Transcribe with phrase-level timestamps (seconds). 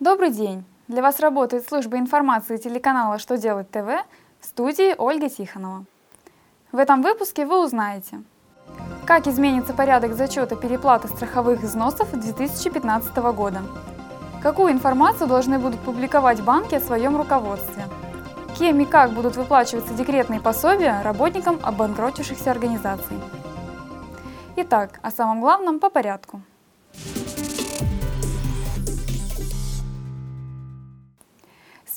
[0.00, 0.64] Добрый день!
[0.86, 4.06] Для вас работает служба информации телеканала «Что делать ТВ»
[4.38, 5.86] в студии Ольга Тихонова.
[6.70, 8.22] В этом выпуске вы узнаете,
[9.06, 13.62] как изменится порядок зачета переплаты страховых взносов 2015 года,
[14.40, 17.82] какую информацию должны будут публиковать банки о своем руководстве,
[18.56, 23.18] кем и как будут выплачиваться декретные пособия работникам обанкротившихся организаций.
[24.54, 26.40] Итак, о самом главном по порядку.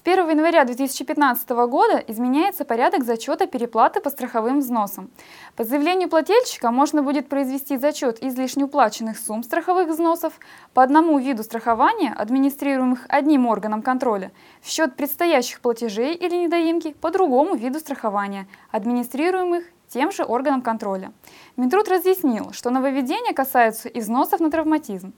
[0.03, 5.11] С 1 января 2015 года изменяется порядок зачета переплаты по страховым взносам.
[5.55, 10.33] По заявлению плательщика можно будет произвести зачет излишне уплаченных сумм страховых взносов
[10.73, 14.31] по одному виду страхования, администрируемых одним органом контроля,
[14.63, 21.11] в счет предстоящих платежей или недоимки по другому виду страхования, администрируемых тем же органом контроля.
[21.57, 25.13] Минтруд разъяснил, что нововведения касаются и взносов на травматизм.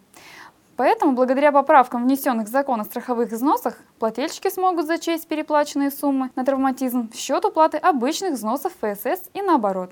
[0.76, 6.44] Поэтому, благодаря поправкам, внесенных в закон о страховых взносах, плательщики смогут зачесть переплаченные суммы на
[6.44, 9.92] травматизм в счет уплаты обычных взносов ФСС и наоборот.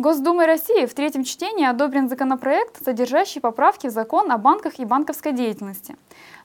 [0.00, 5.32] Госдумой России в третьем чтении одобрен законопроект, содержащий поправки в закон о банках и банковской
[5.32, 5.94] деятельности.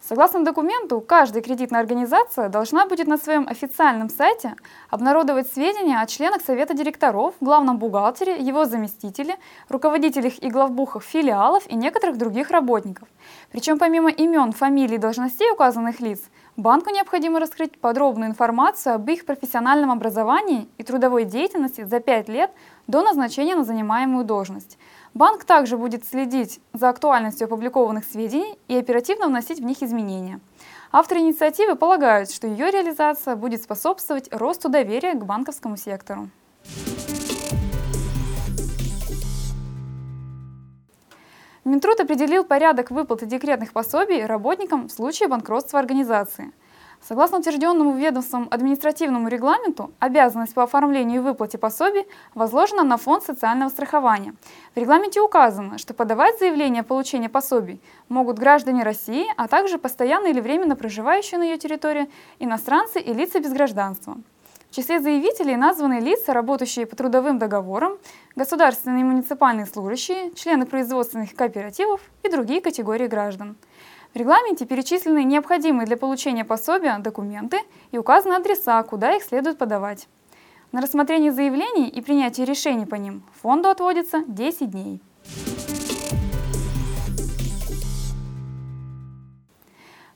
[0.02, 4.56] Согласно документу, каждая кредитная организация должна будет на своем официальном сайте
[4.90, 9.38] обнародовать сведения о членах Совета директоров, главном бухгалтере, его заместителе,
[9.70, 13.08] руководителях и главбухах филиалов и некоторых других работников.
[13.54, 16.20] Причем помимо имен, фамилий и должностей указанных лиц,
[16.58, 22.52] банку необходимо раскрыть подробную информацию об их профессиональном образовании и трудовой деятельности за 5 лет
[22.88, 24.78] до назначения на занимаемую должность.
[25.14, 30.40] Банк также будет следить за актуальностью опубликованных сведений и оперативно вносить в них изменения.
[30.92, 36.30] Авторы инициативы полагают, что ее реализация будет способствовать росту доверия к банковскому сектору.
[41.66, 46.52] Минтруд определил порядок выплаты декретных пособий работникам в случае банкротства организации–
[47.08, 53.70] Согласно утвержденному ведомством административному регламенту, обязанность по оформлению и выплате пособий возложена на фонд социального
[53.70, 54.34] страхования.
[54.74, 60.28] В регламенте указано, что подавать заявление о получении пособий могут граждане России, а также постоянно
[60.28, 62.10] или временно проживающие на ее территории
[62.40, 64.18] иностранцы и лица без гражданства.
[64.76, 67.98] Числе заявителей названы лица, работающие по трудовым договорам,
[68.36, 73.56] государственные и муниципальные служащие, члены производственных кооперативов и другие категории граждан.
[74.14, 77.60] В регламенте перечислены необходимые для получения пособия документы
[77.94, 80.10] и указаны адреса, куда их следует подавать.
[80.74, 85.02] На рассмотрение заявлений и принятие решений по ним фонду отводится 10 дней.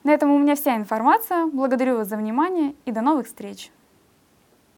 [0.03, 1.45] На этом у меня вся информация.
[1.45, 3.71] Благодарю вас за внимание и до новых встреч!